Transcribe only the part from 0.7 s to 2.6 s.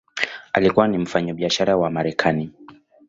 ni mfanyabiashara wa Marekani.